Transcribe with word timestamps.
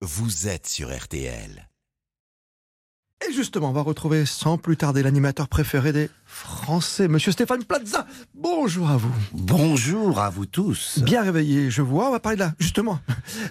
vous 0.00 0.46
êtes 0.46 0.68
sur 0.68 0.96
RTL. 0.96 1.68
Et 3.28 3.32
justement, 3.32 3.70
on 3.70 3.72
va 3.72 3.82
retrouver 3.82 4.26
sans 4.26 4.56
plus 4.56 4.76
tarder 4.76 5.02
l'animateur 5.02 5.48
préféré 5.48 5.92
des 5.92 6.08
Français, 6.28 7.08
Monsieur 7.08 7.32
Stéphane 7.32 7.64
Plaza. 7.64 8.06
Bonjour 8.34 8.90
à 8.90 8.98
vous. 8.98 9.12
Bonjour 9.32 10.20
à 10.20 10.28
vous 10.28 10.44
tous. 10.44 10.98
Bien 11.02 11.22
réveillé, 11.22 11.70
je 11.70 11.80
vois. 11.80 12.08
On 12.08 12.12
va 12.12 12.20
parler 12.20 12.36
là, 12.36 12.52
justement, 12.58 13.00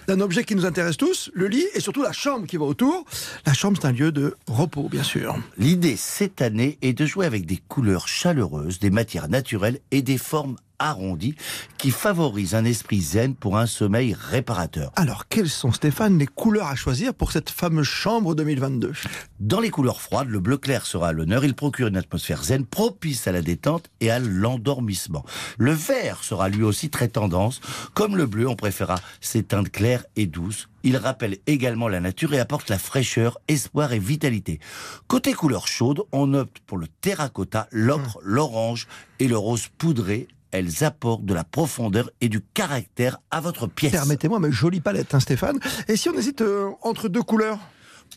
d'un 0.06 0.20
objet 0.20 0.44
qui 0.44 0.54
nous 0.54 0.64
intéresse 0.64 0.96
tous, 0.96 1.28
le 1.34 1.48
lit 1.48 1.66
et 1.74 1.80
surtout 1.80 2.02
la 2.02 2.12
chambre 2.12 2.46
qui 2.46 2.56
va 2.56 2.64
autour. 2.64 3.04
La 3.44 3.52
chambre, 3.52 3.76
c'est 3.82 3.88
un 3.88 3.92
lieu 3.92 4.12
de 4.12 4.36
repos, 4.46 4.88
bien 4.88 5.02
sûr. 5.02 5.36
L'idée 5.58 5.96
cette 5.96 6.40
année 6.40 6.78
est 6.80 6.92
de 6.92 7.04
jouer 7.04 7.26
avec 7.26 7.46
des 7.46 7.56
couleurs 7.56 8.06
chaleureuses, 8.06 8.78
des 8.78 8.90
matières 8.90 9.28
naturelles 9.28 9.80
et 9.90 10.00
des 10.00 10.16
formes 10.16 10.56
arrondies 10.78 11.34
qui 11.76 11.90
favorisent 11.90 12.54
un 12.54 12.64
esprit 12.64 13.00
zen 13.00 13.34
pour 13.34 13.58
un 13.58 13.66
sommeil 13.66 14.14
réparateur. 14.18 14.92
Alors, 14.96 15.26
quelles 15.28 15.48
sont, 15.48 15.72
Stéphane, 15.72 16.18
les 16.18 16.26
couleurs 16.26 16.68
à 16.68 16.76
choisir 16.76 17.14
pour 17.14 17.32
cette 17.32 17.50
fameuse 17.50 17.86
chambre 17.86 18.34
2022 18.34 18.92
Dans 19.40 19.60
les 19.60 19.70
couleurs 19.70 20.00
froides, 20.00 20.28
le 20.28 20.40
bleu 20.40 20.56
clair 20.56 20.86
sera 20.86 21.08
à 21.08 21.12
l'honneur. 21.12 21.44
Il 21.44 21.54
procure 21.54 21.88
une 21.88 21.96
atmosphère 21.96 22.44
zen 22.44 22.64
propice 22.70 23.26
à 23.26 23.32
la 23.32 23.42
détente 23.42 23.90
et 24.00 24.10
à 24.10 24.18
l'endormissement. 24.18 25.24
Le 25.58 25.72
vert 25.72 26.22
sera 26.24 26.48
lui 26.48 26.62
aussi 26.62 26.90
très 26.90 27.08
tendance. 27.08 27.60
Comme 27.94 28.16
le 28.16 28.26
bleu, 28.26 28.48
on 28.48 28.56
préférera 28.56 29.00
ces 29.20 29.42
teintes 29.42 29.70
claires 29.70 30.04
et 30.16 30.26
douces. 30.26 30.68
Il 30.84 30.96
rappelle 30.96 31.38
également 31.46 31.88
la 31.88 32.00
nature 32.00 32.34
et 32.34 32.40
apporte 32.40 32.70
la 32.70 32.78
fraîcheur, 32.78 33.38
espoir 33.48 33.92
et 33.92 33.98
vitalité. 33.98 34.60
Côté 35.06 35.32
couleur 35.32 35.66
chaude, 35.66 36.02
on 36.12 36.34
opte 36.34 36.58
pour 36.66 36.78
le 36.78 36.86
terracotta, 37.00 37.68
l'ocre, 37.70 38.18
l'orange 38.22 38.86
et 39.18 39.28
le 39.28 39.36
rose 39.36 39.68
poudré 39.78 40.28
elles 40.50 40.84
apportent 40.84 41.24
de 41.24 41.34
la 41.34 41.44
profondeur 41.44 42.10
et 42.20 42.28
du 42.28 42.40
caractère 42.40 43.18
à 43.30 43.40
votre 43.40 43.66
pièce. 43.66 43.92
Permettez-moi, 43.92 44.40
mais 44.40 44.50
jolie 44.50 44.80
palette, 44.80 45.14
hein, 45.14 45.20
Stéphane. 45.20 45.58
Et 45.88 45.96
si 45.96 46.08
on 46.08 46.14
hésite 46.14 46.40
euh, 46.40 46.70
entre 46.82 47.08
deux 47.08 47.22
couleurs? 47.22 47.58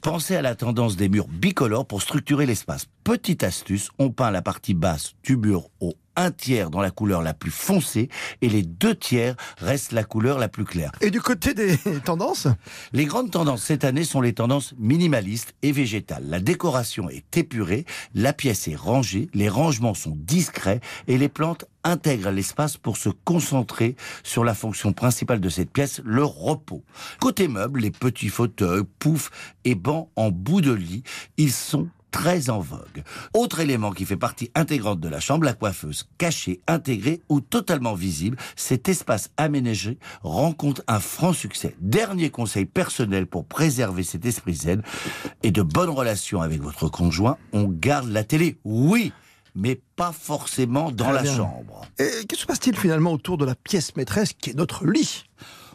Pensez 0.01 0.35
à 0.35 0.41
la 0.41 0.55
tendance 0.55 0.95
des 0.95 1.09
murs 1.09 1.27
bicolores 1.27 1.85
pour 1.85 2.01
structurer 2.01 2.47
l'espace. 2.47 2.87
Petite 3.03 3.43
astuce, 3.43 3.91
on 3.99 4.09
peint 4.09 4.31
la 4.31 4.41
partie 4.41 4.73
basse 4.73 5.13
du 5.21 5.37
mur 5.37 5.69
un 6.15 6.31
tiers 6.31 6.69
dans 6.69 6.81
la 6.81 6.91
couleur 6.91 7.21
la 7.21 7.33
plus 7.33 7.51
foncée 7.51 8.09
et 8.41 8.49
les 8.49 8.63
deux 8.63 8.95
tiers 8.95 9.35
restent 9.57 9.91
la 9.91 10.03
couleur 10.03 10.37
la 10.39 10.47
plus 10.47 10.65
claire. 10.65 10.91
Et 11.01 11.11
du 11.11 11.21
côté 11.21 11.53
des 11.53 11.77
tendances 12.05 12.47
Les 12.93 13.05
grandes 13.05 13.31
tendances 13.31 13.63
cette 13.63 13.83
année 13.83 14.03
sont 14.03 14.21
les 14.21 14.33
tendances 14.33 14.73
minimalistes 14.77 15.53
et 15.61 15.71
végétales. 15.71 16.25
La 16.27 16.39
décoration 16.39 17.09
est 17.09 17.37
épurée, 17.37 17.85
la 18.13 18.33
pièce 18.33 18.67
est 18.67 18.75
rangée, 18.75 19.29
les 19.33 19.49
rangements 19.49 19.93
sont 19.93 20.17
discrets 20.17 20.81
et 21.07 21.17
les 21.17 21.29
plantes 21.29 21.65
intègrent 21.83 22.31
l'espace 22.31 22.77
pour 22.77 22.97
se 22.97 23.09
concentrer 23.09 23.95
sur 24.23 24.43
la 24.43 24.53
fonction 24.53 24.93
principale 24.93 25.39
de 25.39 25.49
cette 25.49 25.71
pièce, 25.71 26.01
le 26.03 26.23
repos. 26.23 26.83
Côté 27.19 27.47
meubles, 27.47 27.81
les 27.81 27.91
petits 27.91 28.29
fauteuils, 28.29 28.83
poufs 28.99 29.31
et 29.65 29.75
bancs 29.75 30.09
en 30.15 30.31
bout 30.31 30.61
de 30.61 30.71
lit, 30.71 31.03
ils 31.37 31.51
sont 31.51 31.89
très 32.11 32.49
en 32.49 32.59
vogue. 32.59 33.03
Autre 33.33 33.59
élément 33.59 33.91
qui 33.91 34.05
fait 34.05 34.17
partie 34.17 34.51
intégrante 34.53 34.99
de 34.99 35.07
la 35.07 35.19
chambre, 35.19 35.45
la 35.45 35.53
coiffeuse. 35.53 36.07
Cachée, 36.17 36.61
intégrée 36.67 37.21
ou 37.29 37.41
totalement 37.41 37.93
visible, 37.93 38.37
cet 38.55 38.89
espace 38.89 39.31
aménagé 39.37 39.97
rencontre 40.21 40.83
un 40.87 40.99
franc 40.99 41.33
succès. 41.33 41.75
Dernier 41.79 42.29
conseil 42.29 42.65
personnel 42.65 43.25
pour 43.25 43.45
préserver 43.45 44.03
cet 44.03 44.25
esprit 44.25 44.53
zen 44.53 44.83
et 45.43 45.51
de 45.51 45.61
bonnes 45.61 45.89
relations 45.89 46.41
avec 46.41 46.61
votre 46.61 46.89
conjoint, 46.89 47.37
on 47.53 47.63
garde 47.63 48.09
la 48.09 48.23
télé. 48.23 48.57
Oui 48.63 49.11
mais 49.53 49.81
pas 49.97 50.13
forcément 50.13 50.91
dans 50.91 51.11
la 51.11 51.25
chambre. 51.25 51.85
Et 51.99 52.25
qui 52.25 52.37
se 52.37 52.45
passe-t-il 52.45 52.77
finalement 52.77 53.11
autour 53.11 53.37
de 53.37 53.43
la 53.43 53.53
pièce 53.55 53.95
maîtresse 53.97 54.31
qui 54.31 54.51
est 54.51 54.53
notre 54.53 54.85
lit? 54.87 55.25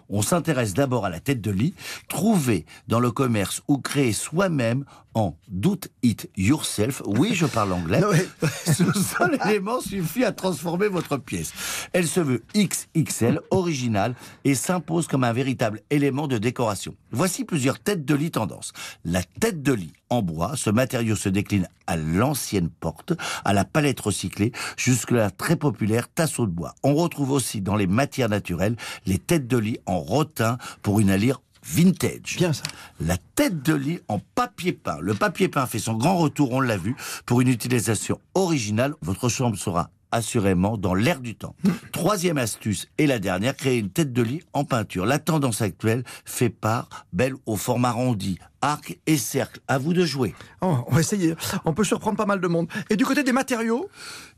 On 0.08 0.22
s'intéresse 0.22 0.72
d'abord 0.72 1.04
à 1.04 1.10
la 1.10 1.20
tête 1.20 1.40
de 1.40 1.50
lit, 1.50 1.74
trouvée 2.08 2.64
dans 2.86 3.00
le 3.00 3.10
commerce 3.10 3.62
ou 3.66 3.78
créée 3.78 4.12
soi-même 4.12 4.84
en 5.16 5.34
Do 5.48 5.78
It 6.02 6.30
Yourself. 6.36 7.02
Oui, 7.06 7.34
je 7.34 7.46
parle 7.46 7.72
anglais. 7.72 8.02
Ce 8.66 8.84
seul 8.92 9.38
élément 9.46 9.80
suffit 9.80 10.24
à 10.24 10.30
transformer 10.30 10.88
votre 10.88 11.16
pièce. 11.16 11.52
Elle 11.92 12.06
se 12.06 12.20
veut 12.20 12.44
XXL, 12.54 13.40
originale, 13.50 14.14
et 14.44 14.54
s'impose 14.54 15.08
comme 15.08 15.24
un 15.24 15.32
véritable 15.32 15.80
élément 15.88 16.28
de 16.28 16.36
décoration. 16.36 16.94
Voici 17.10 17.44
plusieurs 17.44 17.80
têtes 17.80 18.04
de 18.04 18.14
lit 18.14 18.30
tendances. 18.30 18.72
La 19.04 19.22
tête 19.22 19.62
de 19.62 19.72
lit 19.72 19.92
en 20.10 20.20
bois, 20.20 20.52
ce 20.54 20.68
matériau 20.68 21.16
se 21.16 21.30
décline 21.30 21.66
à 21.86 21.96
l'ancienne 21.96 22.68
porte, 22.68 23.14
à 23.44 23.54
la 23.54 23.64
palette 23.64 24.00
recyclée, 24.00 24.52
jusque-là 24.76 25.30
très 25.30 25.56
populaire 25.56 26.08
tasseau 26.08 26.46
de 26.46 26.52
bois. 26.52 26.74
On 26.82 26.94
retrouve 26.94 27.30
aussi 27.30 27.62
dans 27.62 27.76
les 27.76 27.86
matières 27.86 28.28
naturelles 28.28 28.76
les 29.06 29.18
têtes 29.18 29.48
de 29.48 29.56
lit 29.56 29.78
en 29.86 29.98
rotin 29.98 30.58
pour 30.82 31.00
une 31.00 31.10
allure 31.10 31.40
vintage. 31.66 32.36
Bien 32.36 32.52
ça. 32.52 32.62
La 33.00 33.16
tête 33.34 33.62
de 33.62 33.74
lit 33.74 34.00
en 34.08 34.18
papier 34.18 34.72
peint. 34.72 34.98
Le 35.00 35.14
papier 35.14 35.48
peint 35.48 35.66
fait 35.66 35.78
son 35.78 35.94
grand 35.94 36.16
retour, 36.16 36.52
on 36.52 36.60
l'a 36.60 36.76
vu, 36.76 36.96
pour 37.26 37.40
une 37.40 37.48
utilisation 37.48 38.20
originale. 38.34 38.94
Votre 39.02 39.28
chambre 39.28 39.56
sera 39.56 39.90
assurément 40.16 40.76
dans 40.76 40.94
l'air 40.94 41.20
du 41.20 41.34
temps. 41.34 41.54
Troisième 41.92 42.38
astuce 42.38 42.88
et 42.98 43.06
la 43.06 43.18
dernière, 43.18 43.56
créer 43.56 43.78
une 43.78 43.90
tête 43.90 44.12
de 44.12 44.22
lit 44.22 44.42
en 44.52 44.64
peinture. 44.64 45.06
La 45.06 45.18
tendance 45.18 45.62
actuelle 45.62 46.02
fait 46.24 46.50
part, 46.50 46.88
belle 47.12 47.34
au 47.46 47.56
format 47.56 47.90
arrondi, 47.90 48.38
arc 48.62 48.98
et 49.06 49.16
cercle. 49.16 49.60
À 49.68 49.78
vous 49.78 49.92
de 49.92 50.04
jouer. 50.04 50.34
Oh, 50.62 50.78
on 50.88 50.94
va 50.94 51.00
essayer. 51.00 51.34
On 51.64 51.72
peut 51.72 51.84
surprendre 51.84 52.16
pas 52.16 52.26
mal 52.26 52.40
de 52.40 52.48
monde. 52.48 52.68
Et 52.90 52.96
du 52.96 53.04
côté 53.04 53.22
des 53.22 53.32
matériaux? 53.32 53.88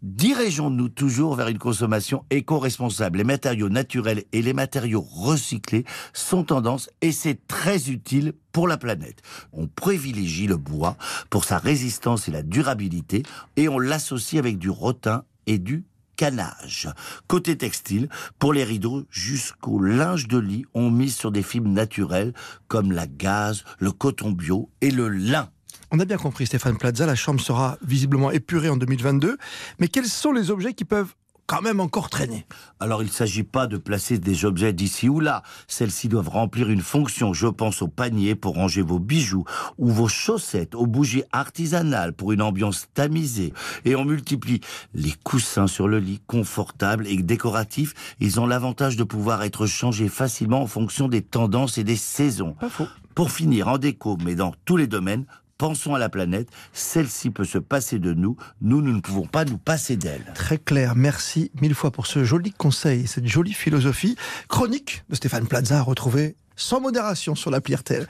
Dirigeons-nous 0.03 0.91
toujours 0.91 1.35
vers 1.35 1.49
une 1.49 1.59
consommation 1.59 2.25
éco-responsable. 2.31 3.19
Les 3.19 3.25
matériaux 3.25 3.69
naturels 3.69 4.25
et 4.33 4.43
les 4.43 4.53
matériaux 4.53 5.01
recyclés 5.01 5.85
sont 6.13 6.45
tendance 6.45 6.91
et 7.01 7.13
c'est 7.13 7.47
très 7.47 7.89
utile 7.91 8.35
pour 8.53 8.69
la 8.69 8.77
planète. 8.77 9.23
On 9.53 9.67
privilégie 9.67 10.47
le 10.47 10.57
bois 10.57 10.97
pour 11.31 11.45
sa 11.45 11.59
résistance 11.59 12.29
et 12.29 12.33
la 12.33 12.43
durabilité 12.43 13.23
et 13.57 13.69
on 13.69 13.79
l'associe 13.79 14.39
avec 14.39 14.59
du 14.59 14.71
rotin 14.71 15.25
et 15.49 15.59
du 15.59 15.85
canage. 16.17 16.89
Côté 17.27 17.57
textile, 17.57 18.09
pour 18.39 18.53
les 18.53 18.65
rideaux 18.65 19.05
jusqu'au 19.11 19.81
linge 19.81 20.29
de 20.29 20.39
lit, 20.39 20.65
on 20.75 20.91
mise 20.91 21.17
sur 21.17 21.33
des 21.33 21.43
fibres 21.43 21.71
naturelles 21.71 22.35
comme 22.67 22.93
la 22.93 23.07
gaze, 23.07 23.65
le 23.79 23.93
coton 23.93 24.33
bio 24.33 24.69
et 24.81 24.91
le 24.91 25.09
lin. 25.09 25.49
On 25.91 26.01
a 26.01 26.05
bien 26.05 26.19
compris, 26.19 26.47
Stéphane 26.47 26.77
Plaza, 26.77 27.07
la 27.07 27.15
chambre 27.15 27.41
sera 27.41 27.79
visiblement 27.83 28.31
épurée 28.31 28.69
en 28.69 28.77
2022. 28.77 29.39
Mais 29.79 29.89
quels 29.89 30.05
sont 30.05 30.33
les 30.33 30.51
objets 30.51 30.75
qui 30.75 30.85
peuvent 30.85 31.15
quand 31.49 31.63
même 31.63 31.81
encore 31.81 32.11
traîner. 32.11 32.47
Alors 32.79 33.03
il 33.03 33.07
ne 33.07 33.11
s'agit 33.11 33.43
pas 33.43 33.67
de 33.67 33.79
placer 33.79 34.19
des 34.19 34.45
objets 34.45 34.75
d'ici 34.75 35.09
ou 35.09 35.19
là. 35.19 35.43
Celles-ci 35.67 36.09
doivent 36.09 36.29
remplir 36.29 36.69
une 36.69 36.83
fonction. 36.83 37.33
Je 37.33 37.47
pense 37.47 37.81
au 37.81 37.89
panier 37.89 38.35
pour 38.35 38.55
ranger 38.55 38.83
vos 38.83 38.99
bijoux 38.99 39.45
ou 39.79 39.89
vos 39.89 40.09
chaussettes, 40.09 40.75
aux 40.75 40.87
bougies 40.87 41.25
artisanales 41.33 42.13
pour 42.13 42.33
une 42.33 42.43
ambiance 42.43 42.89
tamisée. 42.93 43.55
Et 43.87 43.97
on 43.97 44.05
multiplie 44.05 44.61
les 44.95 45.15
coussins 45.25 45.67
sur 45.67 45.89
le 45.89 45.99
lit, 45.99 46.21
confortables 46.27 47.07
et 47.07 47.17
décoratifs. 47.17 47.95
Ils 48.21 48.39
ont 48.39 48.47
l'avantage 48.47 48.97
de 48.97 49.05
pouvoir 49.05 49.43
être 49.43 49.65
changés 49.65 50.09
facilement 50.09 50.61
en 50.61 50.67
fonction 50.67 51.09
des 51.09 51.23
tendances 51.23 51.79
et 51.79 51.85
des 51.85 51.97
saisons. 51.97 52.53
Pas 52.61 52.69
faux. 52.69 52.89
Pour 53.15 53.33
finir, 53.33 53.69
en 53.69 53.79
déco, 53.79 54.19
mais 54.23 54.35
dans 54.35 54.55
tous 54.67 54.77
les 54.77 54.87
domaines, 54.87 55.25
Pensons 55.59 55.95
à 55.97 55.99
la 55.99 56.09
planète, 56.09 56.49
celle-ci 56.73 57.31
peut 57.31 57.45
se 57.45 57.59
passer 57.59 57.99
de 57.99 58.15
nous, 58.15 58.37
nous, 58.61 58.81
nous 58.81 58.93
ne 58.93 59.01
pouvons 59.01 59.27
pas 59.27 59.45
nous 59.45 59.59
passer 59.59 59.97
d'elle. 59.97 60.33
Très 60.37 60.57
clair, 60.57 60.95
merci 60.95 61.51
mille 61.61 61.75
fois 61.75 61.91
pour 61.91 62.07
ce 62.07 62.23
joli 62.23 62.53
conseil, 62.53 63.09
cette 63.09 63.27
jolie 63.27 63.55
philosophie. 63.55 64.15
Chronique 64.49 65.03
de 65.09 65.17
Stéphane 65.17 65.49
Plaza 65.49 65.79
à 65.79 65.83
retrouver 65.83 66.37
sans 66.55 66.81
modération 66.81 67.35
sur 67.35 67.51
l'appli 67.51 67.75
RTL. 67.75 68.07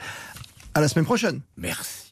À 0.75 0.81
la 0.81 0.87
semaine 0.87 1.05
prochaine. 1.05 1.41
Merci. 1.57 2.08